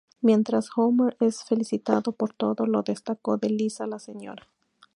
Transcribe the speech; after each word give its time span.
Mientras 0.21 0.67
Homer 0.75 1.15
es 1.19 1.43
felicitado 1.43 2.11
por 2.13 2.33
todo 2.33 2.65
lo 2.65 2.81
destacado 2.81 3.37
de 3.37 3.49
Lisa, 3.51 3.85
la 3.85 3.99
Sra. 3.99 4.33